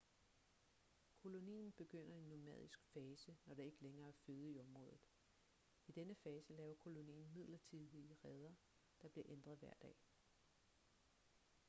kolonien 1.17 1.71
begynder 1.71 2.15
en 2.15 2.23
nomadisk 2.29 2.79
fase 2.93 3.37
når 3.45 3.55
der 3.55 3.63
ikke 3.63 3.81
lægere 3.81 4.07
er 4.07 4.11
føde 4.25 4.51
i 4.51 4.59
området 4.59 4.99
i 5.87 5.91
denne 5.91 6.15
fase 6.15 6.53
laver 6.53 6.75
kolonien 6.75 7.31
midlertidige 7.33 8.17
reder 8.25 8.53
der 9.01 9.07
bliver 9.09 9.25
ændret 9.29 9.57
hver 9.57 9.73
dag 9.81 9.95